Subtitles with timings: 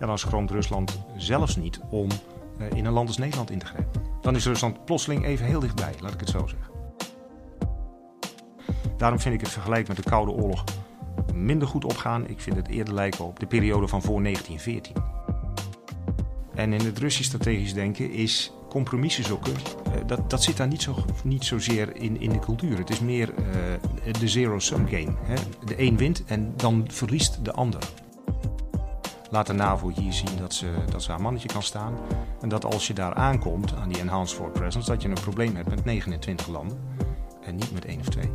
[0.00, 2.08] En dan schroomt Rusland zelfs niet om
[2.58, 4.02] eh, in een land als Nederland in te grijpen.
[4.20, 6.76] Dan is Rusland plotseling even heel dichtbij, laat ik het zo zeggen.
[8.96, 10.64] Daarom vind ik het vergelijk met de Koude Oorlog
[11.34, 12.28] minder goed opgaan.
[12.28, 14.94] Ik vind het eerder lijken op de periode van voor 1914.
[16.54, 20.82] En in het Russisch strategisch denken is compromissen zoeken, eh, dat, dat zit daar niet,
[20.82, 20.94] zo,
[21.24, 22.78] niet zozeer in, in de cultuur.
[22.78, 25.14] Het is meer uh, de zero-sum game.
[25.22, 25.34] Hè?
[25.64, 27.82] De een wint en dan verliest de ander.
[29.30, 31.94] Laat de NAVO hier zien dat ze, dat ze haar mannetje kan staan.
[32.40, 35.56] En dat als je daar aankomt aan die Enhanced Forward Presence, dat je een probleem
[35.56, 36.78] hebt met 29 landen
[37.42, 38.30] en niet met één of twee.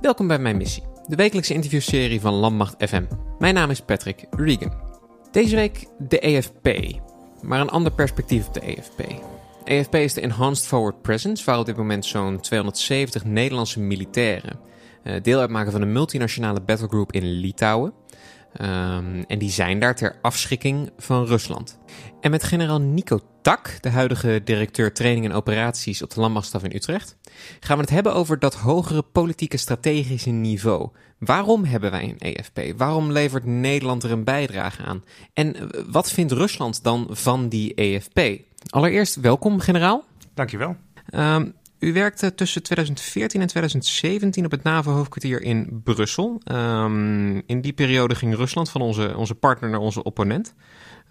[0.00, 3.04] Welkom bij mijn missie, de wekelijkse interviewserie van Landmacht FM.
[3.38, 4.72] Mijn naam is Patrick Regan.
[5.30, 6.68] Deze week de EFP,
[7.42, 9.00] maar een ander perspectief op de EFP.
[9.64, 14.58] EFP is de Enhanced Forward Presence, waar op dit moment zo'n 270 Nederlandse militairen
[15.02, 17.92] uh, deel uitmaken van een multinationale battlegroup in Litouwen.
[18.62, 21.78] Um, en die zijn daar ter afschrikking van Rusland.
[22.20, 26.74] En met generaal Nico Tak, de huidige directeur training en operaties op de landmachtstaf in
[26.74, 27.16] Utrecht,
[27.60, 30.88] gaan we het hebben over dat hogere politieke strategische niveau.
[31.18, 32.60] Waarom hebben wij een EFP?
[32.76, 35.04] Waarom levert Nederland er een bijdrage aan?
[35.32, 38.40] En eh, wat vindt Rusland dan van die EFP?
[38.68, 40.04] Allereerst welkom, generaal.
[40.34, 40.76] Dankjewel.
[41.14, 46.40] Um, u werkte tussen 2014 en 2017 op het NAVO-hoofdkwartier in Brussel.
[46.52, 50.54] Um, in die periode ging Rusland van onze, onze partner naar onze opponent.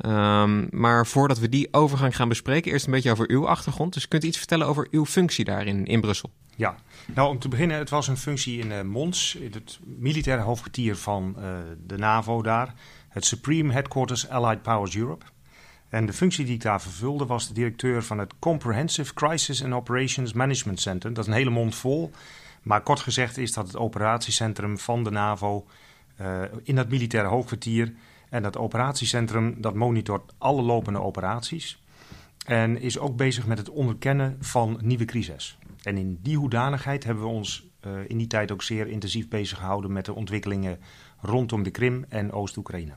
[0.06, 3.94] Um, maar voordat we die overgang gaan bespreken, eerst een beetje over uw achtergrond.
[3.94, 6.32] Dus kunt u iets vertellen over uw functie daar in, Brussel?
[6.56, 6.76] Ja,
[7.14, 10.96] nou om te beginnen, het was een functie in uh, Mons, in het militaire hoofdkwartier
[10.96, 12.74] van uh, de NAVO daar.
[13.10, 15.26] Het Supreme Headquarters Allied Powers Europe.
[15.90, 19.74] En de functie die ik daar vervulde was de directeur van het Comprehensive Crisis and
[19.74, 21.14] Operations Management Center.
[21.14, 22.12] Dat is een hele mond vol.
[22.62, 25.66] Maar kort gezegd is dat het operatiecentrum van de NAVO
[26.22, 27.94] uh, in dat militaire hoofdkwartier.
[28.30, 31.84] En dat operatiecentrum dat monitort alle lopende operaties.
[32.46, 35.58] En is ook bezig met het onderkennen van nieuwe crises.
[35.84, 39.58] En in die hoedanigheid hebben we ons uh, in die tijd ook zeer intensief bezig
[39.58, 40.80] gehouden met de ontwikkelingen
[41.22, 42.94] rondom de Krim en Oost-Oekraïne.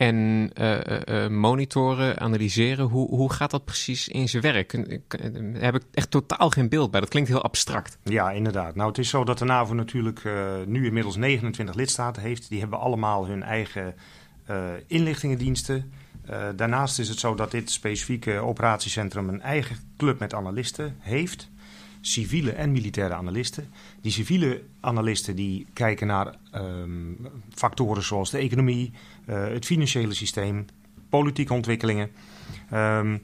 [0.00, 0.78] En uh,
[1.08, 4.72] uh, monitoren, analyseren, hoe, hoe gaat dat precies in zijn werk?
[5.08, 7.00] Daar heb ik echt totaal geen beeld bij.
[7.00, 7.98] Dat klinkt heel abstract.
[8.02, 8.74] Ja, inderdaad.
[8.74, 10.22] Nou, het is zo dat de NAVO natuurlijk
[10.66, 12.48] nu inmiddels 29 lidstaten heeft.
[12.48, 13.94] Die hebben allemaal hun eigen
[14.86, 15.92] inlichtingendiensten.
[16.56, 21.50] daarnaast is het zo dat dit specifieke operatiecentrum een eigen club met analisten heeft
[22.00, 23.68] civiele en militaire analisten.
[24.00, 28.92] Die civiele analisten die kijken naar um, factoren zoals de economie,
[29.26, 30.64] uh, het financiële systeem,
[31.08, 32.10] politieke ontwikkelingen,
[32.74, 33.22] um,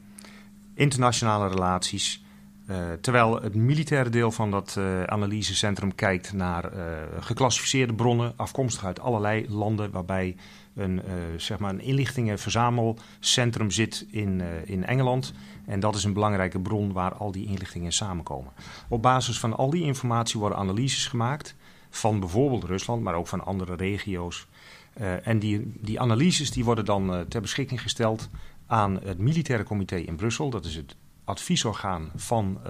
[0.74, 2.24] internationale relaties.
[2.70, 6.70] Uh, terwijl het militaire deel van dat uh, analysecentrum kijkt naar
[7.20, 10.36] geclassificeerde bronnen, afkomstig uit allerlei landen, waarbij
[10.76, 11.02] een,
[11.36, 15.32] zeg maar een inlichtingenverzamelcentrum zit in, in Engeland.
[15.66, 18.52] En dat is een belangrijke bron waar al die inlichtingen samenkomen.
[18.88, 21.54] Op basis van al die informatie worden analyses gemaakt
[21.90, 24.46] van bijvoorbeeld Rusland, maar ook van andere regio's.
[25.00, 28.28] Uh, en die, die analyses die worden dan ter beschikking gesteld
[28.66, 30.50] aan het militaire comité in Brussel.
[30.50, 32.60] Dat is het adviesorgaan van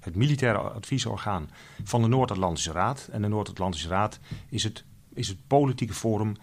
[0.00, 1.50] het militaire adviesorgaan
[1.84, 3.08] van de Noord-Atlantische Raad.
[3.12, 6.36] En de Noord-Atlantische Raad is het, is het politieke forum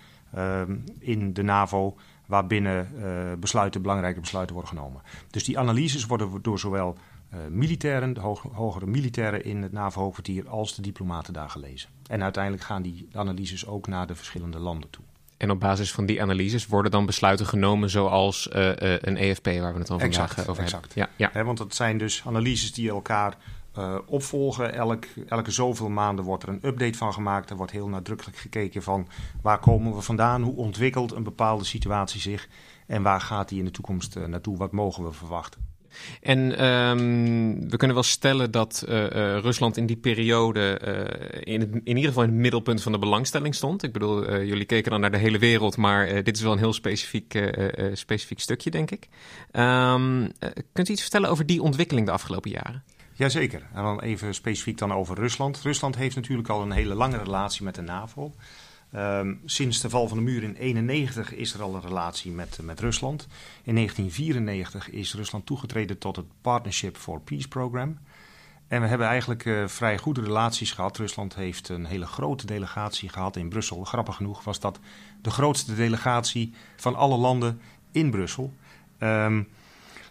[0.99, 1.97] in de NAVO
[2.29, 5.01] waarbinnen uh, besluiten, belangrijke besluiten worden genomen.
[5.29, 6.97] Dus die analyses worden door zowel
[7.33, 11.89] uh, militairen, de hoog, hogere militairen in het NAVO-hoofdkwartier, als de diplomaten daar gelezen.
[12.07, 15.03] En uiteindelijk gaan die analyses ook naar de verschillende landen toe.
[15.37, 19.73] En op basis van die analyses worden dan besluiten genomen zoals uh, een EFP, waar
[19.73, 20.93] we het al vandaag exact, over exact.
[20.93, 21.15] hebben.
[21.17, 21.43] Ja, ja.
[21.43, 23.37] want dat zijn dus analyses die elkaar
[23.79, 24.73] uh, opvolgen.
[24.73, 27.49] Elk, elke zoveel maanden wordt er een update van gemaakt.
[27.49, 29.07] Er wordt heel nadrukkelijk gekeken van
[29.41, 32.47] waar komen we vandaan, hoe ontwikkelt een bepaalde situatie zich
[32.87, 35.67] en waar gaat die in de toekomst uh, naartoe, wat mogen we verwachten.
[36.21, 39.07] En um, we kunnen wel stellen dat uh,
[39.39, 40.79] Rusland in die periode
[41.43, 43.83] in, in ieder geval in het middelpunt van de belangstelling stond.
[43.83, 46.73] Ik bedoel, jullie keken dan naar de hele wereld, maar dit is wel een heel
[46.73, 47.51] specifiek,
[47.93, 49.07] specifiek stukje, denk ik.
[49.51, 50.31] Um,
[50.73, 52.83] kunt u iets vertellen over die ontwikkeling de afgelopen jaren?
[53.19, 53.61] Jazeker.
[53.73, 55.61] En dan even specifiek dan over Rusland.
[55.61, 58.33] Rusland heeft natuurlijk al een hele lange relatie met de NAVO.
[58.95, 62.59] Um, sinds de val van de muur in 1991 is er al een relatie met,
[62.61, 63.27] met Rusland.
[63.63, 67.97] In 1994 is Rusland toegetreden tot het Partnership for Peace Program.
[68.67, 70.97] En we hebben eigenlijk uh, vrij goede relaties gehad.
[70.97, 73.83] Rusland heeft een hele grote delegatie gehad in Brussel.
[73.83, 74.79] Grappig genoeg was dat
[75.21, 77.61] de grootste delegatie van alle landen
[77.91, 78.53] in Brussel.
[78.99, 79.47] Um,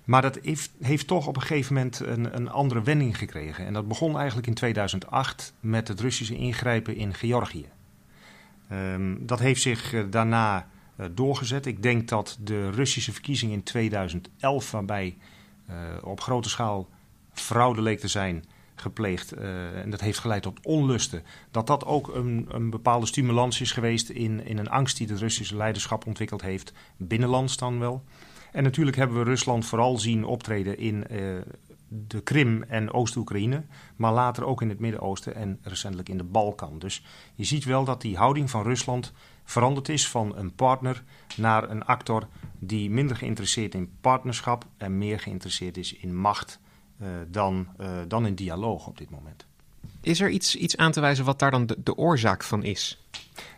[0.08, 3.66] maar dat heeft, heeft, toch op een gegeven moment een, een, andere wending gekregen.
[3.66, 7.66] En dat begon eigenlijk in 2008 met het Russische ingrijpen in Georgië.
[8.72, 10.68] Um, dat heeft zich uh, daarna
[11.10, 11.66] doorgezet.
[11.66, 15.16] Ik denk dat de Russische verkiezing in 2011, waarbij
[16.02, 16.88] op grote schaal
[17.32, 18.44] fraude leek te zijn
[18.74, 19.32] gepleegd.
[19.32, 21.22] en dat heeft geleid tot onlusten.
[21.50, 25.18] Dat dat ook een, een bepaalde stimulans is geweest in, in een angst die het
[25.18, 26.72] Russische leiderschap ontwikkeld heeft.
[26.96, 28.04] Binnenlands dan wel.
[28.58, 31.04] En natuurlijk hebben we Rusland vooral zien optreden in
[31.88, 33.62] de Krim en Oost-Oekraïne,
[33.96, 36.78] maar later ook in het Midden-Oosten en recentelijk in de Balkan.
[36.78, 39.12] Dus je ziet wel dat die houding van Rusland
[39.44, 41.02] veranderd is van een partner
[41.36, 42.28] naar een actor
[42.58, 46.60] die minder geïnteresseerd in partnerschap en meer geïnteresseerd is in macht
[47.02, 49.46] uh, dan, uh, dan in dialoog op dit moment.
[50.00, 53.02] Is er iets, iets aan te wijzen wat daar dan de, de oorzaak van is?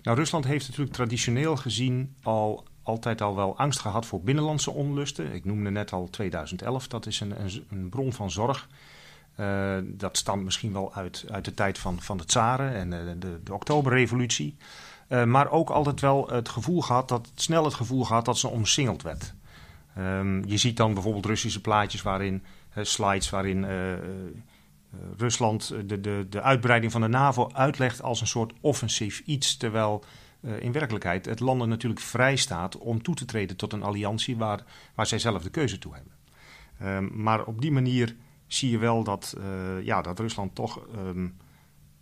[0.03, 5.33] Nou, Rusland heeft natuurlijk traditioneel gezien al altijd al wel angst gehad voor binnenlandse onlusten.
[5.33, 8.69] Ik noemde net al 2011, dat is een, een, een bron van zorg.
[9.37, 13.19] Uh, dat stamt misschien wel uit, uit de tijd van, van de tsaren en de,
[13.19, 14.57] de, de oktoberrevolutie.
[15.09, 18.49] Uh, maar ook altijd wel het gevoel gehad, dat, snel het gevoel gehad dat ze
[18.49, 19.35] omsingeld werd.
[19.99, 22.43] Um, je ziet dan bijvoorbeeld Russische plaatjes waarin,
[22.75, 23.67] slides waarin
[25.17, 29.57] Rusland de, de, de uitbreiding van de NAVO uitlegt als een soort offensief iets.
[29.57, 30.05] Terwijl
[30.41, 34.37] uh, in werkelijkheid het landen natuurlijk vrij staat om toe te treden tot een alliantie
[34.37, 34.65] waar,
[34.95, 36.13] waar zij zelf de keuze toe hebben.
[36.83, 38.17] Um, maar op die manier
[38.47, 41.37] zie je wel dat, uh, ja, dat Rusland toch um,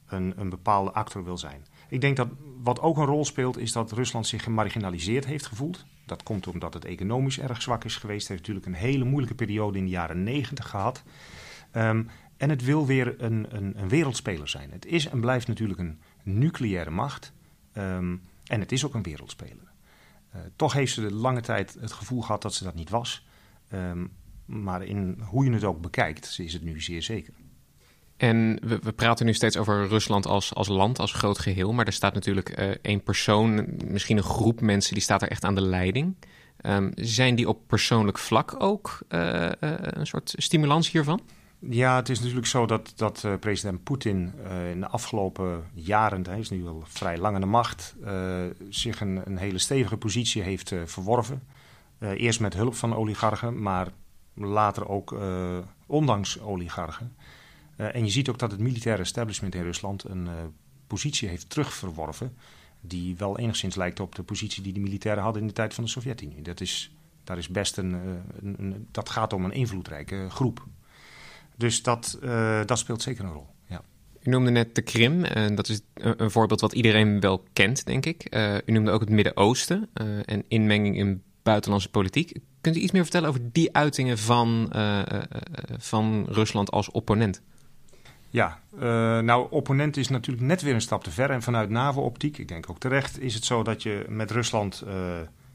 [0.06, 1.66] een, een bepaalde actor wil zijn.
[1.88, 2.28] Ik denk dat
[2.62, 5.84] wat ook een rol speelt, is dat Rusland zich gemarginaliseerd heeft gevoeld.
[6.06, 8.28] Dat komt omdat het economisch erg zwak is geweest.
[8.28, 11.02] Het heeft natuurlijk een hele moeilijke periode in de jaren negentig gehad.
[11.72, 14.70] Um, en het wil weer een, een, een, wereldspeler zijn.
[14.70, 17.32] Het is en blijft natuurlijk een nucleaire macht.
[17.78, 19.72] Um, en het is ook een wereldspeler.
[20.34, 23.26] Uh, toch heeft ze de lange tijd het gevoel gehad dat ze dat niet was.
[23.74, 24.12] Um,
[24.44, 27.34] maar in hoe je het ook bekijkt, is het nu zeer zeker.
[28.16, 31.72] En we, we, praten nu steeds over Rusland als, als land, als groot geheel.
[31.72, 35.44] Maar er staat natuurlijk uh, één persoon, misschien een groep mensen, die staat er echt
[35.44, 36.14] aan de leiding.
[36.62, 41.20] Um, zijn die op persoonlijk vlak ook uh, een soort stimulans hiervan?
[41.60, 46.26] Ja, het is natuurlijk zo dat, dat uh, president Poetin uh, in de afgelopen jaren,
[46.26, 49.96] hij is nu al vrij lang aan de macht, uh, zich een, een, hele stevige
[49.96, 51.42] positie heeft verworven.
[52.00, 53.88] eerst met hulp van oligarchen, maar
[54.34, 55.16] later ook
[55.86, 57.16] ondanks oligarchen.
[57.76, 60.28] en je ziet ook dat het militaire establishment in Rusland een
[60.86, 62.36] positie heeft terugverworven,
[62.80, 65.84] die wel enigszins lijkt op de positie die de militairen hadden in de tijd van
[65.84, 66.42] de Sovjet-Unie.
[66.42, 66.94] Dat, is,
[67.36, 67.92] is best een,
[68.42, 70.66] een, dat gaat om een invloedrijke groep.
[71.58, 73.46] Dus dat, uh, dat speelt zeker een rol.
[73.66, 73.82] Ja.
[74.22, 75.24] U noemde net de Krim.
[75.24, 78.34] En dat is een, voorbeeld wat iedereen wel kent, denk ik.
[78.34, 82.38] Uh, u noemde ook het Midden-Oosten uh, en inmenging in buitenlandse politiek.
[82.60, 84.72] Kunt u iets meer vertellen over die uitingen van,
[85.78, 87.42] van Rusland als opponent?
[88.30, 88.60] Ja,
[89.20, 91.30] nou, opponent is natuurlijk net weer een stap te ver.
[91.30, 94.84] En vanuit NAVO-optiek, ik denk ook terecht, is het zo dat je met Rusland...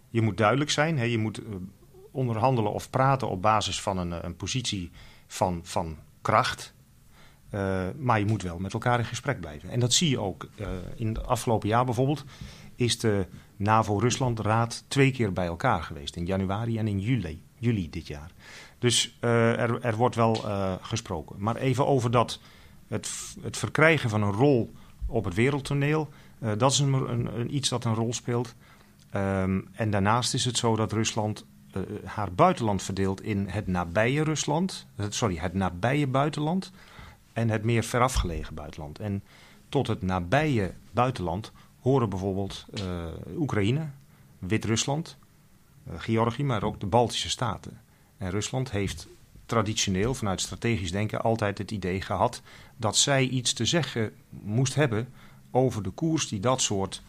[0.10, 0.98] je moet duidelijk zijn.
[0.98, 1.04] Hè?
[1.04, 1.42] Je moet
[2.12, 4.92] onderhandelen of praten op basis van een, een positie
[5.34, 6.74] van, van kracht.
[7.52, 9.70] Uh, maar je moet wel met elkaar in gesprek blijven.
[9.70, 10.48] En dat zie je ook.
[10.56, 12.24] Uh, in het afgelopen jaar bijvoorbeeld
[12.76, 13.26] is de
[13.56, 16.16] NAVO-Rusland-raad twee keer bij elkaar geweest.
[16.16, 18.32] In januari en in juli, juli dit jaar.
[18.80, 20.36] Dus uh, er, er, wordt wel
[20.82, 21.36] gesproken.
[21.40, 22.40] Maar even over dat,
[22.88, 23.10] het,
[23.42, 24.74] het verkrijgen van een rol
[25.06, 26.10] op het wereldtoneel.
[26.58, 28.56] dat is een, een, iets dat een rol speelt.
[29.16, 31.46] Um, en daarnaast is het zo dat Rusland
[32.04, 36.72] haar buitenland verdeelt in het nabije Rusland, sorry, het nabije buitenland
[37.34, 39.00] en het meer verafgelegen buitenland.
[39.00, 39.24] En
[39.70, 43.06] tot het nabije buitenland horen bijvoorbeeld uh,
[43.38, 43.88] Oekraïne,
[44.40, 45.18] Wit-Rusland,
[45.98, 47.80] Georgië, maar ook de Baltische Staten.
[48.18, 49.08] En Rusland heeft
[49.46, 52.42] traditioneel vanuit strategisch denken altijd het idee gehad
[52.78, 55.14] dat zij iets te zeggen moest hebben
[55.52, 57.02] over de koers die dat soort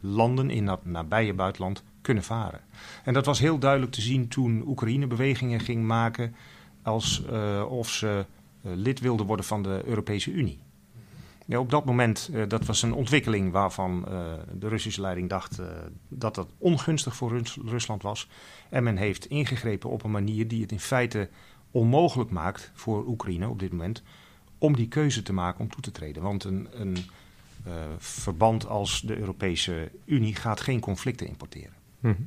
[0.00, 2.60] landen in dat nabije buitenland kunnen varen.
[3.04, 6.34] En dat was heel duidelijk te zien toen Oekraïne bewegingen ging maken
[6.82, 8.24] als uh, of ze
[8.66, 10.58] uh, lid wilde worden van de Europese Unie.
[11.46, 14.04] Ja, op dat moment, uh, dat was een ontwikkeling waarvan
[14.52, 15.60] de Russische leiding dacht
[16.08, 18.28] dat dat ongunstig voor Rus Rusland was.
[18.68, 21.28] En men heeft ingegrepen op een manier die het in feite
[21.70, 24.02] onmogelijk maakt voor Oekraïne op dit moment
[24.58, 26.22] om die keuze te maken om toe te treden.
[26.22, 26.96] Want een, een
[27.98, 31.75] verband als de Europese Unie gaat geen conflicten importeren.
[32.00, 32.22] Mhm.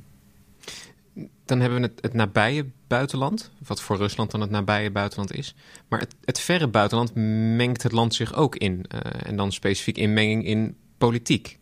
[1.44, 5.54] Dan hebben we het, het, nabije buitenland, wat voor Rusland dan het nabije buitenland is.
[5.88, 7.14] Maar het, het verre buitenland
[7.56, 8.84] mengt het land zich ook in.
[8.94, 11.58] Uh, en dan specifiek inmenging in politiek.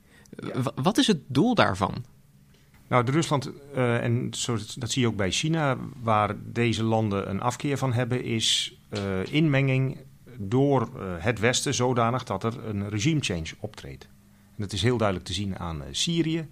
[0.75, 2.05] Wat is het doel daarvan?
[2.89, 7.31] Nou, de Rusland, uh, en zo, dat zie je ook bij China, waar deze landen
[7.31, 9.99] een afkeer van hebben, is uh, inmenging
[10.39, 14.05] door het Westen zodanig dat er een regime change optreedt.
[14.59, 16.49] En dat is heel duidelijk te zien aan Syrië,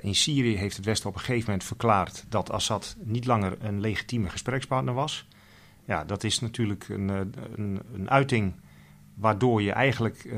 [0.00, 3.80] in Syrië heeft het Westen op een gegeven moment verklaard dat Assad niet langer een
[3.80, 5.28] legitieme gesprekspartner was.
[5.84, 8.54] Ja, dat is natuurlijk een, een, een uiting
[9.14, 10.28] waardoor je eigenlijk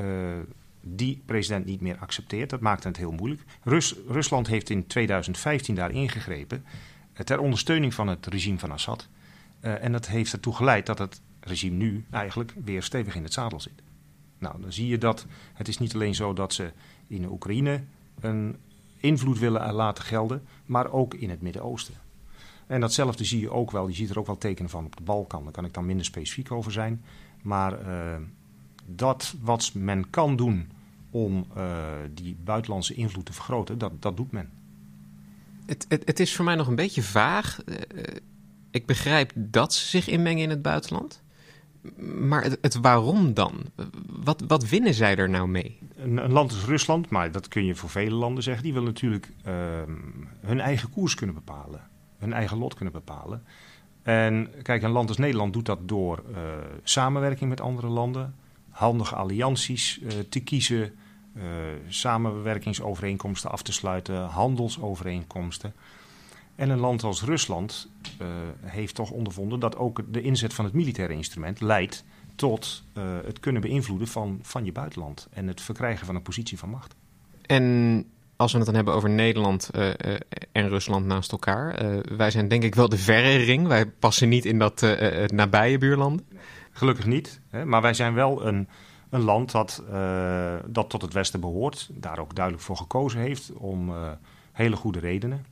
[0.81, 2.49] die president niet meer accepteert.
[2.49, 3.41] Dat maakt het heel moeilijk.
[3.63, 6.65] Rus, Rusland heeft in 2015 daar ingegrepen
[7.13, 9.07] ter ondersteuning van het regime van Assad.
[9.59, 13.59] En dat heeft ertoe geleid dat het regime nu eigenlijk weer stevig in het zadel
[13.59, 13.81] zit.
[14.39, 16.71] Nou, dan zie je dat het is niet alleen zo dat ze
[17.07, 17.83] in Oekraïne
[18.19, 18.57] een
[18.97, 21.93] invloed willen laten gelden, maar ook in het Midden-Oosten.
[22.67, 25.03] En datzelfde zie je ook wel, je ziet er ook wel tekenen van op de
[25.03, 25.43] Balkan.
[25.43, 27.03] Daar kan ik dan minder specifiek over zijn.
[27.41, 28.15] Maar uh,
[28.85, 30.69] dat wat men kan doen
[31.09, 31.75] om uh,
[32.13, 34.49] die buitenlandse invloed te vergroten, dat, dat doet men.
[35.65, 37.59] Het, het, het, is voor mij nog een beetje vaag.
[38.71, 41.21] Ik begrijp dat ze zich inmengen in het buitenland.
[42.19, 43.53] Maar het, het waarom dan?
[44.23, 45.79] Wat, wat, winnen zij er nou mee?
[45.95, 49.33] Een, land als Rusland, maar dat kun je voor vele landen zeggen, die wil natuurlijk
[49.47, 49.53] uh,
[50.41, 51.81] hun eigen koers kunnen bepalen.
[52.17, 53.43] Hun eigen lot kunnen bepalen.
[54.03, 56.37] En kijk, een land als Nederland doet dat door uh,
[56.83, 58.35] samenwerking met andere landen,
[58.69, 60.93] handige allianties uh, te kiezen,
[61.87, 65.73] samenwerkingsovereenkomsten af te sluiten, handelsovereenkomsten.
[66.57, 67.89] En een land als Rusland
[68.21, 68.27] uh,
[68.61, 72.03] heeft toch ondervonden dat ook de inzet van het militaire instrument leidt
[72.35, 76.57] tot uh, het kunnen beïnvloeden van, van je buitenland en het verkrijgen van een positie
[76.57, 76.95] van macht.
[77.45, 79.89] En als we het dan hebben over Nederland uh,
[80.51, 81.79] en Rusland naast elkaar,
[82.17, 83.67] wij zijn denk ik wel de verre ring.
[83.67, 84.81] Wij passen niet in dat
[85.27, 86.21] nabije buurland.
[86.71, 88.67] Gelukkig niet, hè, maar wij zijn wel een,
[89.09, 89.83] een land dat,
[90.65, 93.93] dat tot het Westen behoort, daar ook duidelijk voor gekozen heeft om
[94.51, 95.45] hele goede redenen.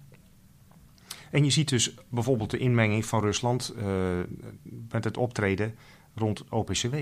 [1.35, 3.85] En je ziet dus bijvoorbeeld de inmenging van Rusland uh,
[4.89, 5.75] met het optreden
[6.13, 6.95] rond OPCW.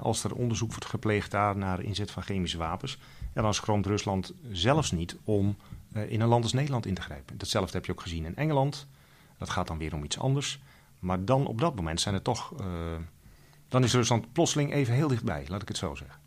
[0.00, 2.98] Als er onderzoek wordt gepleegd daar naar inzet van chemische wapens,
[3.34, 5.56] ja, dan schroomt Rusland zelfs niet om
[5.92, 7.38] uh, in een land als Nederland in te grijpen.
[7.38, 8.86] Datzelfde heb je ook gezien in Engeland.
[9.38, 10.60] Dat gaat dan weer om iets anders.
[10.98, 12.52] Maar dan op dat moment zijn er toch.
[12.60, 12.66] Uh,
[13.68, 16.20] dan is Rusland plotseling even heel dichtbij, laat ik het zo zeggen.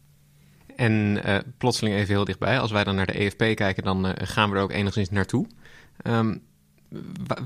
[0.75, 1.21] En
[1.57, 2.59] plotseling even heel dichtbij.
[2.59, 5.47] Als wij dan naar de EFP kijken, dan gaan we er ook enigszins naartoe.
[6.03, 6.49] Um,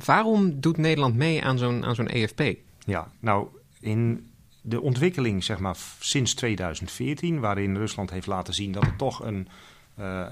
[0.05, 2.41] waarom doet Nederland mee aan zo'n, aan zo'n EFP?
[2.85, 3.47] Ja, nou,
[3.79, 4.29] in
[4.61, 9.47] de ontwikkeling zeg maar sinds 2014, waarin Rusland heeft laten zien dat het toch een,
[9.99, 10.25] uh,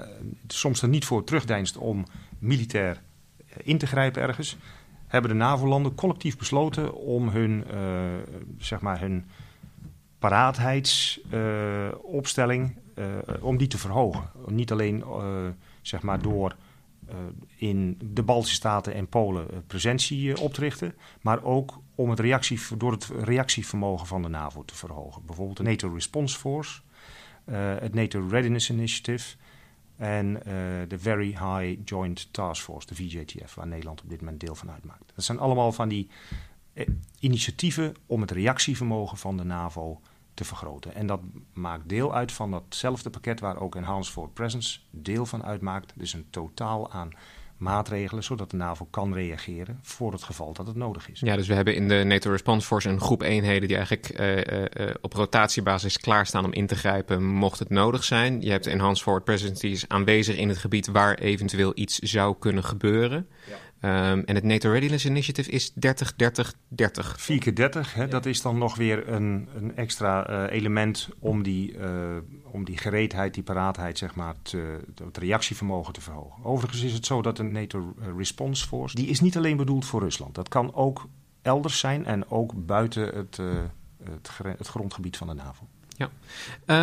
[0.48, 2.05] soms er niet voor terugdeinst om
[2.39, 3.01] militair
[3.48, 4.58] eh, in te grijpen ergens,
[5.08, 8.01] hebben de NAVO-landen collectief besloten om hun, uh,
[8.58, 9.25] zeg maar hun
[10.20, 13.05] paratheidsopstelling, uh,
[13.41, 14.29] om die te verhogen.
[14.48, 15.03] Niet alleen
[15.82, 16.55] zeg maar door
[17.55, 20.95] in de Baltische Staten en Polen uh, presentie uh, op te richten.
[21.22, 25.25] Maar ook om het reactie, door het reactievermogen van de NAVO te verhogen.
[25.25, 26.81] Bijvoorbeeld de NATO Response Force,
[27.79, 29.36] het NATO Readiness Initiative
[29.98, 30.33] en
[30.88, 34.72] de Very High Joint Task Force, de VJTF, waar Nederland op dit moment deel van
[34.72, 35.12] uitmaakt.
[35.15, 36.10] Dat zijn allemaal van die
[37.19, 40.01] initiatieven om het reactievermogen van de NAVO
[40.34, 40.96] te vergroten.
[40.96, 41.20] En dat
[41.54, 45.94] maakt deel uit van datzelfde pakket waar ook Enhanced Forward Presence deel van uitmaakt.
[45.96, 47.13] Dus een totaal aan
[47.58, 51.20] maatregelen, zodat de NAVO kan reageren voor het geval dat het nodig is.
[51.20, 54.38] Ja, dus we hebben in de NATO Response Force een groep eenheden die eigenlijk uh,
[54.38, 58.42] uh, op rotatiebasis klaarstaan om in te grijpen mocht het nodig zijn.
[58.42, 62.36] Je hebt Enhanced Forward Presence die is aanwezig in het gebied waar eventueel iets zou
[62.40, 63.28] kunnen gebeuren.
[63.86, 67.22] Um, en het NATO Readiness Initiative is 30, 30, 30.
[67.22, 68.08] 4 keer 30, hè, ja.
[68.08, 72.78] dat is dan nog weer een, een extra uh, element om die, uh, om die
[72.78, 76.44] gereedheid, die paraatheid, zeg maar, te, het reactievermogen te verhogen.
[76.44, 80.02] Overigens is het zo dat een NATO Response Force, die is niet alleen bedoeld voor
[80.02, 80.36] Rusland.
[80.36, 81.08] Dat kan ook
[81.42, 83.52] elders zijn en ook buiten het, uh,
[84.04, 85.68] het, het, grondgebied van de NAVO.
[85.98, 86.10] Ja.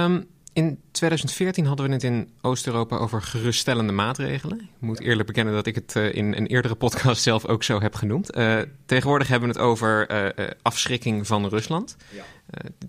[0.04, 4.61] Um, in 2014 hadden we het in Oost-Europa over geruststellende maatregelen.
[4.61, 7.80] Ik moet eerlijk bekennen dat ik het uh, in een eerdere podcast zelf ook zo
[7.80, 8.37] heb genoemd.
[8.37, 11.97] Uh, tegenwoordig hebben we het over uh, afschrikking van Rusland.
[12.09, 12.23] Ja.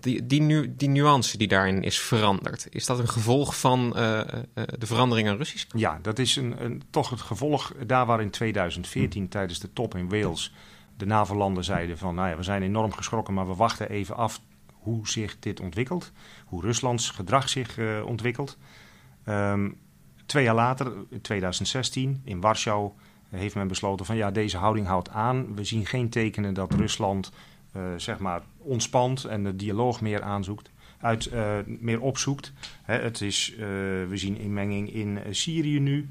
[0.00, 4.86] die, die, nu, die nuance die daarin is veranderd, is dat een gevolg van de
[4.86, 5.66] verandering aan Russisch?
[5.76, 9.94] Ja, dat is een, een, toch het gevolg daar waar in 2014 tijdens de top
[9.94, 10.52] in Wales
[10.96, 12.14] de NAVO-landen zeiden van...
[12.14, 14.40] nou ja, we zijn enorm geschrokken, maar we wachten even af
[14.82, 16.12] hoe zich dit ontwikkelt,
[16.46, 18.58] hoe Ruslands gedrag zich uh, ontwikkelt.
[19.28, 19.76] Um,
[20.26, 22.90] twee jaar later, in 2016, in Warschau,
[23.28, 25.54] heeft men besloten van ja, deze houding houdt aan.
[25.54, 27.32] We zien geen tekenen dat Rusland
[27.76, 30.70] uh, zeg maar ontspant en de dialoog meer aanzoekt.
[31.00, 31.30] Uit,
[31.66, 32.52] meer opzoekt.
[32.82, 33.54] Hè, het is,
[34.08, 36.08] we zien inmenging in Syrië nu.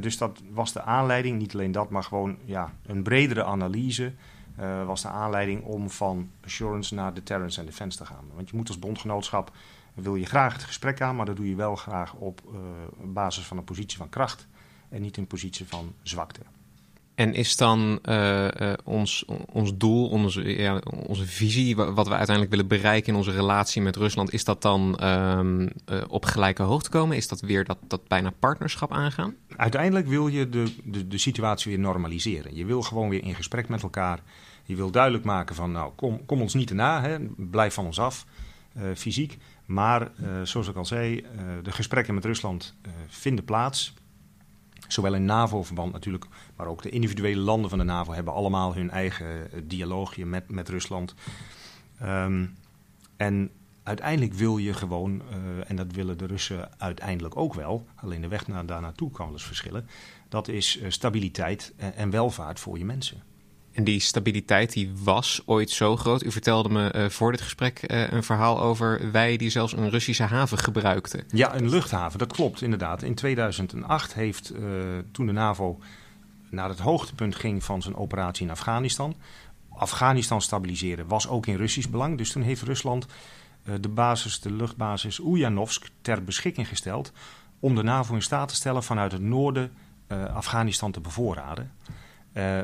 [0.00, 4.12] dus dat was de aanleiding, niet alleen dat, maar gewoon ja, een bredere analyse
[4.60, 8.24] uh, was de aanleiding om van assurance naar deterrence en defense te gaan.
[8.34, 9.50] Want je moet als bondgenootschap,
[9.94, 12.58] wil je graag het gesprek aan, maar dat doe je wel graag op uh,
[13.04, 14.46] basis van een positie van kracht.
[14.88, 16.40] en niet een positie van zwakte.
[17.16, 18.48] En is dan uh,
[18.84, 23.82] ons, ons doel, onze, ja, onze visie, wat we uiteindelijk willen bereiken in onze relatie
[23.82, 25.68] met Rusland, is dat dan um, uh,
[26.08, 27.16] op gelijke hoogte komen?
[27.16, 29.34] Is dat weer dat, dat bijna partnerschap aangaan?
[29.56, 32.54] Uiteindelijk wil je de, de, de situatie weer normaliseren.
[32.54, 34.20] Je wil gewoon weer in gesprek met elkaar.
[34.64, 37.98] Je wil duidelijk maken van, nou, kom, kom ons niet erna, hè, blijf van ons
[37.98, 38.26] af,
[38.94, 39.38] fysiek.
[39.66, 40.10] Maar
[40.42, 41.24] zoals ik al zei,
[41.62, 42.74] de gesprekken met Rusland
[43.08, 43.94] vinden plaats.
[44.88, 46.26] Zowel in NAVO-verband natuurlijk,
[46.56, 50.50] maar ook de individuele landen van de NAVO hebben allemaal hun eigen eh, dialoogje met,
[50.50, 51.14] met Rusland.
[52.02, 52.54] Um,
[53.16, 53.50] en
[53.82, 58.28] uiteindelijk wil je gewoon, uh, en dat willen de Russen uiteindelijk ook wel, alleen de
[58.28, 59.88] weg naar, daar naartoe kan wel eens verschillen,
[60.28, 63.22] dat is uh, stabiliteit en welvaart voor je mensen.
[63.76, 66.24] En die stabiliteit die was ooit zo groot.
[66.24, 69.90] U vertelde me uh, voor dit gesprek uh, een verhaal over wij die zelfs een
[69.90, 71.24] Russische haven gebruikten.
[71.28, 73.02] Ja, een luchthaven, dat klopt inderdaad.
[73.02, 74.58] In 2008 heeft uh,
[75.12, 75.78] toen de NAVO
[76.50, 79.14] naar het hoogtepunt ging van zijn operatie in Afghanistan.
[79.68, 82.18] Afghanistan stabiliseren was ook in Russisch belang.
[82.18, 83.06] Dus toen heeft Rusland
[83.80, 87.12] de basis, de luchtbasis Ulyanovsk ter beschikking gesteld.
[87.60, 89.72] om de NAVO in staat te stellen vanuit het noorden
[90.34, 91.72] Afghanistan te bevoorraden.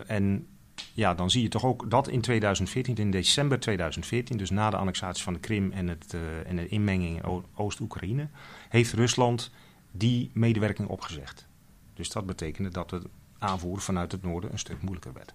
[0.07, 0.47] en
[0.93, 4.77] ja, dan zie je toch ook dat in 2014, in december 2014, dus na de
[4.77, 8.29] annexatie van de Krim en, het, uh, en de inmenging in Oost-Oekraïne,
[8.69, 9.51] heeft Rusland
[9.91, 11.47] die medewerking opgezegd.
[11.95, 13.03] Dus dat betekende dat de
[13.39, 15.35] aanvoer vanuit het noorden een stuk moeilijker werd.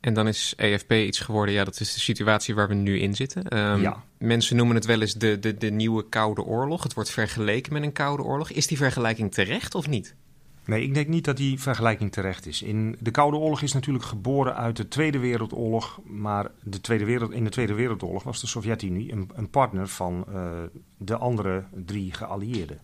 [0.00, 3.14] En dan is EFP iets geworden, ja, dat is de situatie waar we nu in
[3.14, 3.58] zitten.
[3.58, 4.04] Um, ja.
[4.18, 6.82] Mensen noemen het wel eens de, de, de nieuwe Koude Oorlog.
[6.82, 8.50] Het wordt vergeleken met een Koude Oorlog.
[8.50, 10.14] Is die vergelijking terecht of niet?
[10.64, 12.62] Nee, ik denk niet dat die vergelijking terecht is.
[12.62, 16.00] In de Koude Oorlog is natuurlijk geboren uit de Tweede Wereldoorlog.
[16.04, 20.50] Maar de Tweede in de Tweede Wereldoorlog was de Sovjet-Unie een, een, partner van uh,
[20.96, 22.80] de andere drie geallieerden.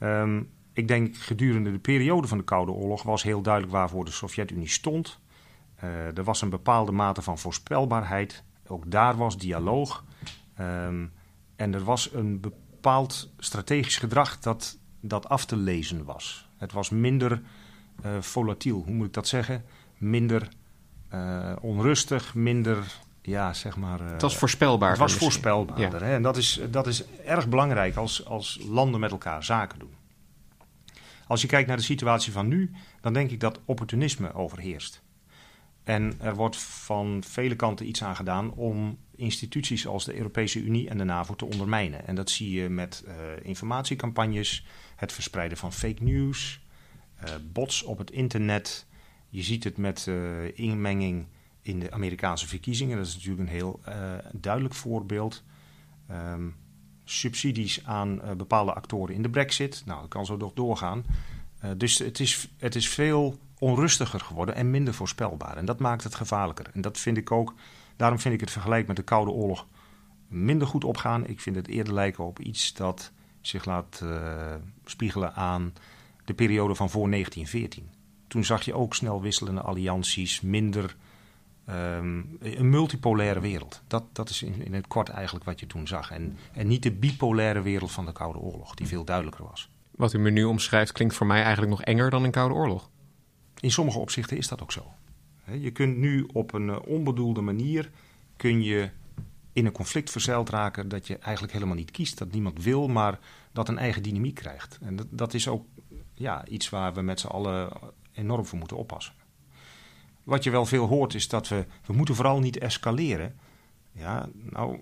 [0.00, 4.10] Um, ik denk gedurende de periode van de Koude Oorlog was heel duidelijk waarvoor de
[4.10, 5.18] Sovjet-Unie stond.
[5.84, 8.44] Uh, er was een bepaalde mate van voorspelbaarheid.
[8.66, 10.04] Ook daar was dialoog.
[10.60, 11.12] Um,
[11.56, 16.48] en er was een bepaald strategisch gedrag dat, dat af te lezen was.
[16.56, 17.42] Het was minder
[18.04, 19.64] uh, volatiel, hoe moet ik dat zeggen?
[19.98, 20.48] Minder
[21.14, 24.00] uh, onrustig, minder, ja, zeg maar...
[24.00, 24.90] Uh, het was voorspelbaar.
[24.90, 26.00] Het was voorspelbaarder.
[26.00, 26.06] Ja.
[26.06, 26.14] Hè?
[26.14, 29.94] En dat is, dat is erg belangrijk als, als landen met elkaar zaken doen.
[31.26, 35.02] Als je kijkt naar de situatie van nu, dan denk ik dat opportunisme overheerst.
[35.84, 40.88] En er wordt van vele kanten iets aan gedaan om instituties als de Europese Unie
[40.88, 42.06] en de NAVO te ondermijnen.
[42.06, 44.66] En dat zie je met uh, informatiecampagnes,
[45.02, 46.60] het verspreiden van fake news,
[47.24, 48.86] uh, bots op het internet.
[49.28, 51.26] Je ziet het met uh, inmenging
[51.62, 52.96] in de Amerikaanse verkiezingen.
[52.96, 53.80] Dat is natuurlijk een heel
[54.32, 55.42] duidelijk voorbeeld.
[56.10, 56.56] Um,
[57.04, 59.82] subsidies aan bepaalde actoren in de Brexit.
[59.86, 61.04] Nou, dat kan zo nog doorgaan.
[61.76, 65.56] dus het is, het is veel onrustiger geworden en minder voorspelbaar.
[65.56, 66.70] En dat maakt het gevaarlijker.
[66.72, 67.54] En dat vind ik ook,
[67.96, 69.66] daarom vind ik het vergelijk met de Koude Oorlog
[70.28, 71.26] minder goed opgaan.
[71.26, 73.12] Ik vind het eerder lijken op iets dat
[73.42, 75.72] zich laat uh, spiegelen aan
[76.24, 77.90] de periode van voor 1914.
[78.28, 80.96] Toen zag je ook snel wisselende allianties, minder
[81.68, 83.82] um, een multipolaire wereld.
[83.86, 86.10] Dat, dat is in, in het kort eigenlijk wat je toen zag.
[86.10, 89.68] En, en niet de bipolaire wereld van de Koude Oorlog, die veel duidelijker was.
[89.90, 92.90] Wat u me nu omschrijft klinkt voor mij eigenlijk nog enger dan een Koude Oorlog.
[93.60, 94.92] In sommige opzichten is dat ook zo.
[95.50, 97.90] Je kunt nu op een eh, onbedoelde manier
[98.36, 98.90] kun je
[99.52, 103.18] in een conflict verzeild raken dat je eigenlijk helemaal niet kiest, dat niemand wil, maar
[103.52, 104.78] dat een eigen dynamiek krijgt.
[104.82, 105.66] En dat, dat is ook
[106.14, 107.72] ja, iets waar we met z'n allen
[108.12, 109.14] enorm voor moeten oppassen.
[110.22, 113.38] Wat je wel veel hoort is dat we, we moeten vooral niet escaleren.
[113.92, 114.78] Ja, nou,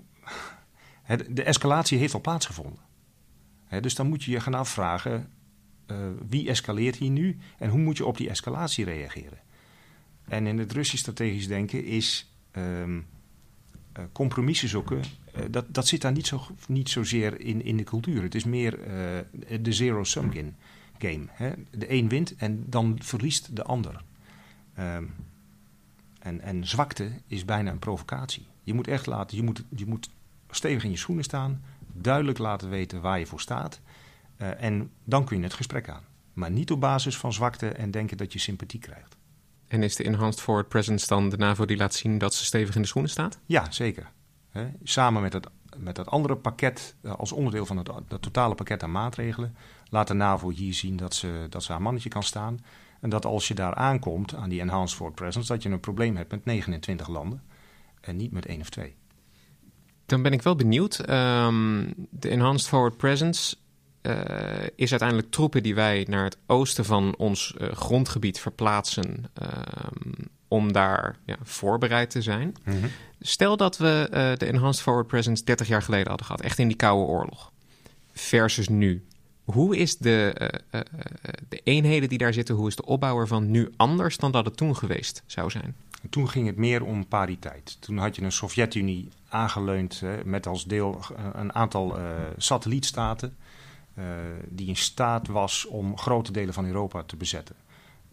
[1.29, 2.83] de escalatie heeft al plaatsgevonden.
[3.81, 5.33] Dus dan moet je je gaan afvragen,
[5.87, 5.97] uh,
[6.29, 9.39] wie escaleert hier nu en hoe moet je op die escalatie reageren?
[10.25, 12.99] En in het Russisch strategisch denken is uh,
[14.13, 18.23] compromissen zoeken, uh, dat, dat zit daar niet, zo, niet zozeer in, in de cultuur.
[18.23, 18.79] Het is meer
[19.61, 20.33] de zero-sum
[20.99, 21.27] game.
[21.29, 21.53] Hè?
[21.71, 24.03] De een wint en dan verliest de ander.
[24.79, 25.15] Um,
[26.19, 28.47] en, en zwakte is bijna een provocatie.
[28.63, 30.11] Je moet echt laten, je moet, je moet
[30.51, 33.81] stevig in je schoenen staan, duidelijk laten weten waar je voor staat.
[34.39, 36.03] Uh, en dan kun je het gesprek aan.
[36.33, 39.17] Maar niet op basis van zwakte en denken dat je sympathie krijgt.
[39.71, 42.75] En is de Enhanced Forward Presence dan de NAVO die laat zien dat ze stevig
[42.75, 43.39] in de schoenen staat?
[43.47, 44.11] Ja, zeker.
[44.49, 48.55] He, samen met het, met dat andere pakket, uh, als onderdeel van het, dat totale
[48.55, 49.57] pakket aan maatregelen,
[49.89, 52.59] laat de NAVO hier zien dat ze, dat ze haar mannetje kan staan.
[53.01, 56.17] En dat als je daar aankomt, aan die Enhanced Forward Presence, dat je een probleem
[56.17, 57.43] hebt met 29 landen
[58.01, 58.97] en niet met één of twee.
[60.07, 61.11] Dan ben ik wel benieuwd.
[61.11, 63.57] Um, de Enhanced Forward Presence
[64.75, 70.13] is uiteindelijk troepen die wij naar het oosten van ons grondgebied verplaatsen ehm,
[70.49, 72.55] om daar ja, voorbereid te zijn.
[72.65, 72.87] Mhm.
[73.21, 74.07] Stel dat we
[74.39, 77.53] de Enhanced Forward Presence 30 jaar geleden hadden gehad, echt in die Koude Oorlog,
[78.13, 79.05] versus nu.
[79.45, 80.81] Hoe is de, uh,
[81.49, 84.57] de eenheden die daar zitten, hoe is de opbouw ervan nu anders dan dat het
[84.57, 85.77] toen geweest zou zijn?
[86.11, 87.77] Toen ging het meer om pariteit.
[87.81, 91.01] Toen had je een Sovjet-Unie aangeleund met als deel
[91.33, 91.99] een aantal
[92.37, 93.37] satellietstaten
[94.49, 97.57] die in staat was om grote delen van Europa te bezetten.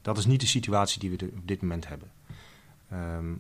[0.02, 2.12] Dat is niet de situatie die we op dit moment hebben.
[2.90, 3.34] Ehm,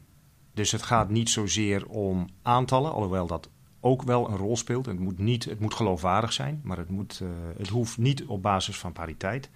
[0.54, 4.86] dus het gaat niet zozeer om aantallen, alhoewel dat ook wel een rol speelt.
[4.86, 8.42] Het moet, niet, het moet geloofwaardig zijn, maar het, moet, uh, het hoeft niet op
[8.42, 9.50] basis van pariteit.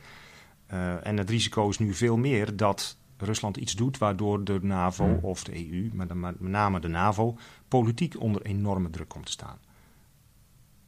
[0.73, 5.05] Uh, en het risico is nu veel meer dat Rusland iets doet waardoor de NAVO
[5.05, 5.19] hmm.
[5.21, 9.57] of de EU, maar met name de NAVO, politiek onder enorme druk komt te staan.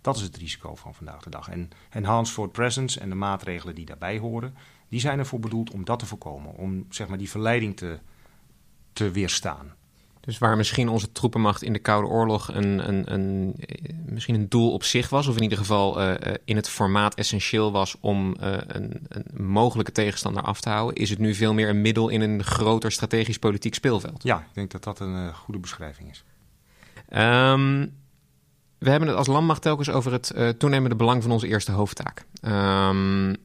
[0.04, 1.50] Dat is het risico van vandaag de dag.
[1.50, 4.56] En Enhanced for Presence en de maatregelen die daarbij horen,
[4.90, 6.56] die zijn ervoor bedoeld om dat te voorkomen.
[6.56, 8.00] Om zeg maar, die verleiding te,
[8.94, 9.74] te weerstaan.
[10.20, 14.50] Dus waar misschien onze troepenmacht in de Koude Oorlog een, een, een, eh, misschien een
[14.50, 18.36] doel op zich was, of in ieder geval uh, in het formaat essentieel was om
[18.42, 22.10] uh, een, een, mogelijke tegenstander af te houden, is het nu veel meer een middel
[22.10, 24.24] in een groter strategisch politiek speelveld.
[24.24, 26.24] Ja, ik denk dat dat een goede beschrijving is.
[27.18, 28.03] Um,
[28.84, 32.26] we hebben het als landmacht telkens over het toenemende belang van onze eerste hoofdtaak.
[32.42, 33.36] Um,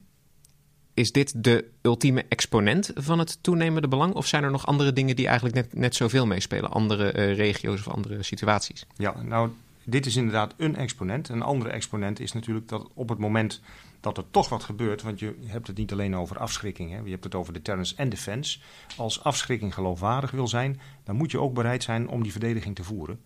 [0.98, 4.14] is dit de ultieme exponent van het toenemende belang?
[4.14, 6.70] Of zijn er nog andere dingen die eigenlijk net, net zoveel meespelen?
[6.70, 8.86] Andere uh, regio's of andere situaties?
[8.96, 9.50] Ja, nou,
[9.84, 11.28] dit is inderdaad een exponent.
[11.28, 13.60] Een andere exponent is natuurlijk dat op het moment
[14.00, 17.10] dat er toch wat gebeurt, want je hebt het niet alleen over afschrikking, hè, je
[17.10, 18.58] hebt het over deterrence en defense.
[18.96, 22.84] Als afschrikking geloofwaardig wil zijn, dan moet je ook bereid zijn om die verdediging te
[22.84, 23.20] voeren.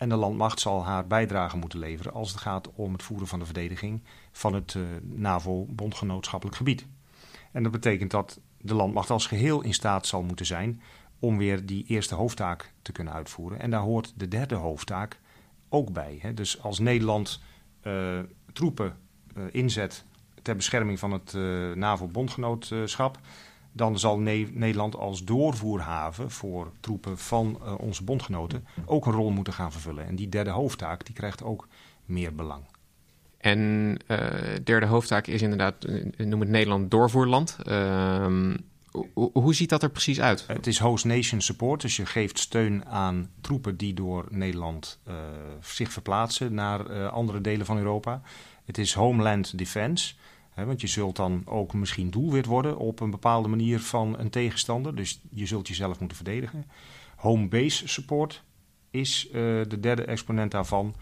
[0.00, 3.38] En de landmacht zal haar bijdrage moeten leveren als het gaat om het voeren van
[3.38, 6.86] de verdediging van het uh, NAVO-bondgenootschappelijk gebied.
[7.52, 10.82] En dat betekent dat de landmacht als geheel in staat zal moeten zijn
[11.18, 13.60] om weer die eerste hoofdtaak te kunnen uitvoeren.
[13.60, 15.20] En daar hoort de derde hoofdtaak
[15.68, 16.32] ook bij.
[16.34, 17.40] Dus als Nederland
[17.82, 18.18] uh,
[18.52, 18.96] troepen
[19.36, 20.04] uh, inzet
[20.42, 21.32] ter bescherming van het
[21.74, 23.18] NAVO-bondgenootschap,
[23.72, 29.52] dan zal ne Nederland als doorvoerhaven voor troepen van onze bondgenoten ook een rol moeten
[29.52, 30.06] gaan vervullen.
[30.06, 31.68] En die derde hoofdtaak die krijgt ook
[32.04, 32.64] meer belang.
[33.40, 34.18] En uh,
[34.64, 37.56] derde hoofdtaak is inderdaad, eh, noem het Nederland doorvoerland.
[37.66, 38.54] Uh,
[39.14, 40.46] hoe ziet dat er precies uit?
[40.46, 44.98] Het is host nation support, dus je geeft steun aan troepen die door Nederland
[45.60, 48.22] zich verplaatsen naar andere delen van Europa.
[48.64, 50.14] Het is homeland defense,
[50.66, 54.96] want je zult dan ook misschien doelwit worden op een bepaalde manier van een tegenstander.
[54.96, 56.64] Dus je zult jezelf moeten verdedigen.
[57.16, 58.44] Home base support
[58.90, 60.94] is de derde exponent daarvan.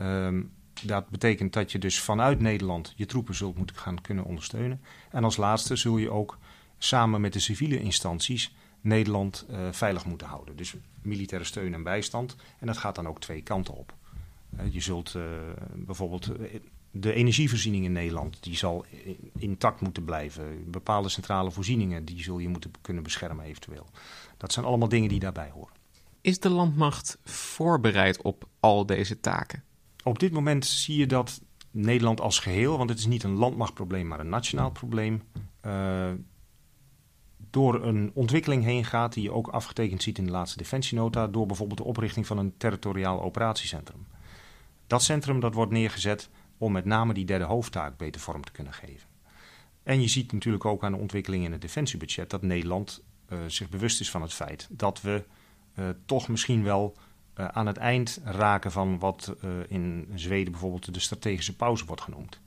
[0.00, 4.80] Um, dat betekent dat je dus vanuit Nederland je troepen zult moeten gaan kunnen ondersteunen.
[5.10, 6.38] En als laatste zul je ook
[6.78, 10.56] samen met de civiele instanties Nederland uh, veilig moeten houden.
[10.56, 12.36] Dus militaire steun en bijstand.
[12.58, 13.94] En dat gaat dan ook twee kanten op.
[14.70, 15.22] Je zult uh,
[15.74, 16.30] bijvoorbeeld
[16.90, 18.84] de energievoorziening in Nederland, die zal
[19.38, 20.70] intact moeten blijven.
[20.70, 23.86] Bepaalde centrale voorzieningen, die zul je moeten kunnen beschermen eventueel.
[24.36, 25.74] Dat zijn allemaal dingen die daarbij horen.
[26.20, 29.64] Is de landmacht voorbereid op al deze taken?
[30.04, 34.06] Op dit moment zie je dat Nederland als geheel, want het is niet een landmachtprobleem,
[34.06, 35.22] maar een nationaal probleem,
[35.66, 36.10] uh,
[37.50, 41.46] door een ontwikkeling heen gaat die je ook afgetekend ziet in de laatste defensienota, door
[41.46, 44.06] bijvoorbeeld de oprichting van een territoriaal operatiecentrum.
[44.86, 46.28] Dat centrum dat wordt neergezet
[46.60, 49.08] om met name die derde hoofdtaak beter vorm te kunnen geven.
[49.82, 53.68] En je ziet natuurlijk ook aan de ontwikkeling in het defensiebudget dat Nederland uh, zich
[53.68, 55.24] bewust is van het feit dat we
[55.78, 56.96] uh, toch misschien wel
[57.36, 59.34] uh, aan het eind raken van wat
[59.68, 62.40] in Zweden bijvoorbeeld de strategische pauze wordt genoemd.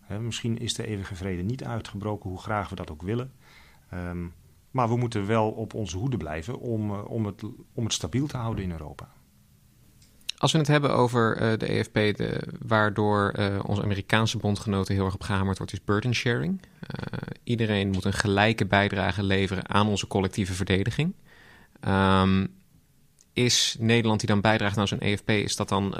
[0.00, 3.32] Hè, misschien is de eeuwige vrede niet uitgebroken, hoe graag we dat ook willen.
[3.94, 4.34] Um,
[4.70, 7.42] maar we moeten wel op onze hoede blijven om, om, het,
[7.72, 9.08] om het stabiel te houden in Europa.
[10.38, 15.22] Als we het hebben over de EFP, de, waardoor onze Amerikaanse bondgenoten heel erg op
[15.22, 16.60] gehamerd wordt, is burden sharing.
[17.44, 21.14] iedereen moet een gelijke bijdrage leveren aan onze collectieve verdediging.
[21.88, 22.48] Um,
[23.32, 25.94] is Nederland die dan bijdraagt aan zo'n EFP, is dat dan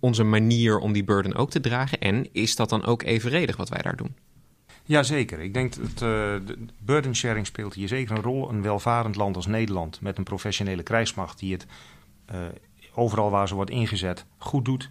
[0.00, 1.98] onze manier om die burden ook te dragen?
[1.98, 4.16] En is dat dan ook evenredig wat wij daar doen?
[4.84, 5.40] Jazeker.
[5.40, 6.42] Ik denk dat
[6.78, 8.50] burden sharing speelt hier zeker een rol.
[8.50, 11.66] Een welvarend land als Nederland met een professionele krijgsmacht die het
[12.94, 14.90] overal waar ze wordt ingezet goed doet.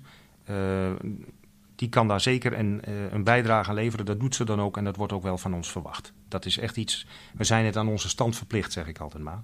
[1.76, 4.06] die kan daar zeker een, een bijdrage leveren.
[4.06, 6.14] Dat doet ze dan ook en dat wordt ook wel van ons verwacht.
[6.28, 7.08] Dat is echt iets.
[7.34, 9.44] We zijn het aan onze stand verplicht, zeg ik altijd maar.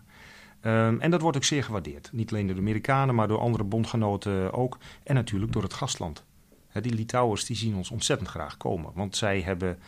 [0.62, 2.10] Um, en dat wordt ook zeer gewaardeerd.
[2.12, 4.78] Niet alleen door de Amerikanen, maar door andere bondgenoten ook.
[5.04, 6.26] En natuurlijk door het gastland.
[6.82, 8.92] die Litouwers die zien ons ontzettend graag komen.
[8.94, 9.80] Want zij hebben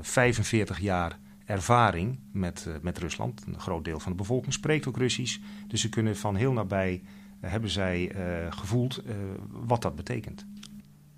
[0.00, 3.42] 45 jaar ervaring met, met Rusland.
[3.46, 5.38] Een groot deel van de bevolking spreekt ook Russisch.
[5.68, 7.02] Dus ze kunnen van heel nabij,
[7.40, 8.12] hebben zij
[8.50, 9.02] gevoeld
[9.50, 10.46] wat dat betekent.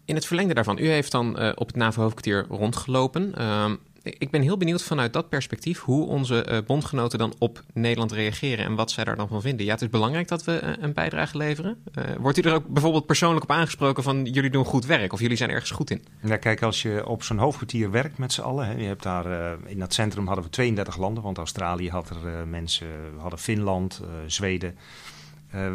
[0.04, 3.34] In het verlengde daarvan, u heeft dan op het NAVO-hoofdkwartier rondgelopen.
[3.34, 8.64] Ehm, ik ben heel benieuwd vanuit dat perspectief hoe onze bondgenoten dan op Nederland reageren
[8.64, 9.66] en wat zij daar dan van vinden.
[9.66, 11.82] Ja, het is belangrijk dat we een bijdrage leveren.
[11.94, 15.20] Uh, wordt u er ook bijvoorbeeld persoonlijk op aangesproken van jullie doen goed werk of
[15.20, 16.04] jullie zijn ergens goed in?
[16.22, 19.56] Ja, kijk, als je op zo'n hoofdkwartier werkt met z'n allen, hè, je hebt daar
[19.66, 24.00] in dat centrum hadden we 32 landen, want Australië had er mensen, we hadden Finland,
[24.26, 24.76] Zweden.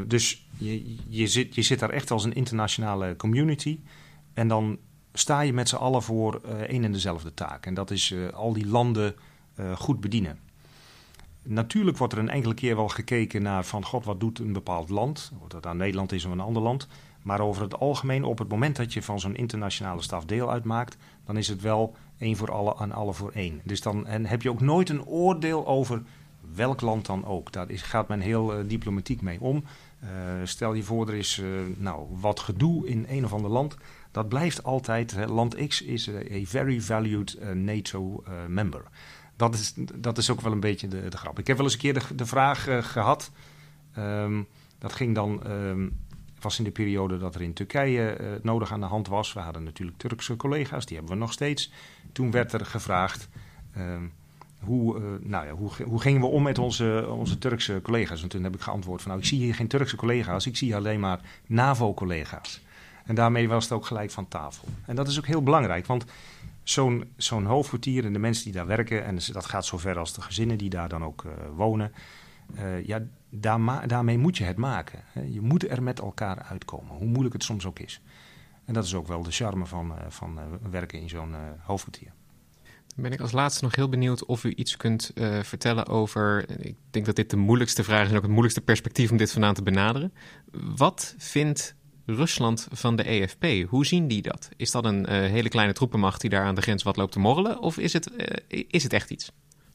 [0.08, 3.80] Dus je, je, zit, je zit daar echt als een internationale community.
[4.34, 4.78] En dan
[5.14, 7.66] sta je met z'n allen voor uh, één en dezelfde taak.
[7.66, 9.16] En dat is uh, al die landen
[9.76, 10.40] goed bedienen.
[11.44, 14.90] Natuurlijk wordt er een enkele keer wel gekeken naar van god, wat doet een bepaald
[14.90, 15.32] land?
[15.42, 16.88] Of dat aan Nederland is of een ander land.
[17.22, 20.98] Maar over het algemeen, op het moment dat je van zo'n internationale staf deel uitmaakt,
[21.26, 23.62] dan is het wel één voor alle en alle voor één.
[23.64, 26.04] Dus dan en heb je ook nooit een oordeel over
[26.56, 27.52] welk land dan ook.
[27.52, 29.64] Daar is, gaat men heel diplomatiek mee om.
[30.44, 31.42] stel je voor, er is
[31.78, 33.78] nou, wat gedoe in een of ander land
[34.12, 35.16] dat blijft altijd.
[35.28, 38.84] Land X is een very valued NATO member.
[39.36, 41.40] Dat is, dat is ook wel een beetje de, de grap.
[41.40, 43.32] Ik heb wel eens een keer de, de vraag gehad.
[43.98, 44.48] Um,
[44.80, 45.52] dat ging dan.
[45.52, 45.94] Um,
[46.44, 49.34] was in de periode dat er in Turkije uh, nodig aan de hand was.
[49.34, 51.72] We hadden natuurlijk Turkse collega's, die hebben we nog steeds.
[52.12, 53.30] Toen werd er gevraagd.
[53.78, 54.12] Um,
[54.64, 58.24] hoe, uh, nou ja, hoe, hoe, gingen we om met onze, onze Turkse collega's?
[58.24, 60.76] En toen heb ik geantwoord van nou, ik zie hier geen Turkse collega's, ik zie
[60.76, 62.62] alleen maar NAVO-collega's.
[63.06, 64.68] En daarmee was het ook gelijk van tafel.
[64.86, 66.06] En dat is ook heel belangrijk, want
[66.64, 70.22] zo'n zo'n hoofdkwartier en de mensen die daar werken, en dat gaat zover als de
[70.22, 71.92] gezinnen die daar dan ook uh, wonen,
[72.56, 75.00] uh, ja, daar daarmee moet je het maken.
[75.30, 78.02] Je moet er met elkaar uitkomen, hoe moeilijk het soms ook is.
[78.66, 80.40] En dat is ook wel de charme van, van
[80.72, 82.12] werken in zo'n hoofdkwartier.
[82.96, 86.46] Ben ik als laatste nog heel benieuwd of u iets kunt vertellen over.
[86.66, 89.32] Ik denk dat dit de moeilijkste vraag is en ook het moeilijkste perspectief om dit
[89.32, 90.14] vandaan te benaderen.
[90.76, 91.76] Wat vindt
[92.06, 93.70] Rusland van de EFP.
[93.70, 94.50] Hoe zien die dat?
[94.58, 97.20] Is dat een uh, hele kleine troepenmacht die daar aan de grens wat loopt te
[97.20, 97.60] morrelen?
[97.60, 99.32] Of is het, uh, is het echt iets?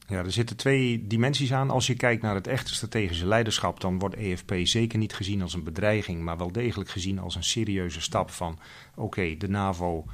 [0.07, 1.69] Ja, er zitten twee dimensies aan.
[1.69, 5.53] Als je kijkt naar het echte strategische leiderschap, dan wordt EFP zeker niet gezien als
[5.53, 8.59] een bedreiging, maar wel degelijk gezien als een serieuze stap van:
[8.95, 10.05] oké, de NAVO,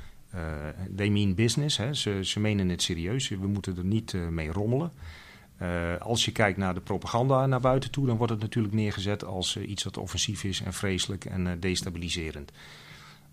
[0.96, 1.78] they mean business.
[1.78, 1.94] Hè?
[1.94, 3.30] Ze, ze menen het serieus.
[3.30, 4.92] We moeten er niet mee rommelen.
[5.62, 5.70] Uh,
[6.00, 9.56] als je kijkt naar de propaganda naar buiten toe, dan wordt het natuurlijk neergezet als
[9.56, 12.52] uh, iets wat offensief is en vreselijk en uh, destabiliserend.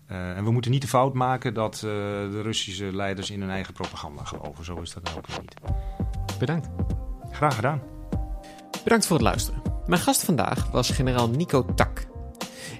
[0.07, 4.23] en we moeten niet de fout maken dat de Russische leiders in hun eigen propaganda
[4.23, 4.65] geloven.
[4.65, 5.53] Zo is dat nou ook niet.
[6.39, 6.69] Bedankt.
[7.31, 7.81] Graag gedaan.
[8.83, 9.61] Bedankt voor het luisteren.
[9.85, 12.12] Mijn gast vandaag was generaal Nico Tak.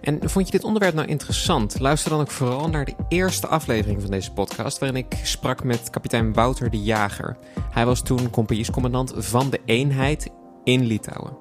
[0.03, 1.79] En vond je dit onderwerp nou interessant?
[1.79, 5.89] Luister dan ook vooral naar de eerste aflevering van deze podcast, waarin ik sprak met
[5.89, 7.37] kapitein Wouter de Jager.
[7.71, 10.29] Hij was toen compagniescommandant van de eenheid
[10.63, 11.37] in Litouwen.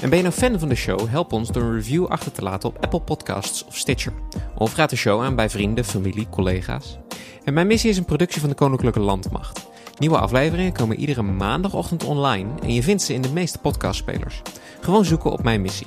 [0.00, 1.08] En ben je nou fan van de show?
[1.08, 4.12] Help ons door een review achter te laten op Apple Podcasts of Stitcher.
[4.54, 6.98] Of raad de show aan bij vrienden, familie, collega's.
[7.44, 9.66] En mijn missie is een productie van de Koninklijke Landmacht.
[9.98, 14.42] Nieuwe afleveringen komen iedere maandagochtend online en je vindt ze in de meeste podcastspelers.
[14.80, 15.86] Gewoon zoeken op mijn missie.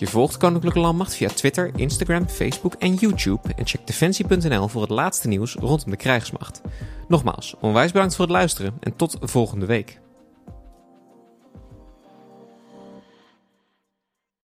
[0.00, 4.90] Je volgt Koninklijke Landmacht via Twitter, Instagram, Facebook en YouTube en check defensie.nl voor het
[4.90, 6.60] laatste nieuws rondom de krijgsmacht.
[7.08, 10.00] Nogmaals, onwijs bedankt voor het luisteren en tot volgende week.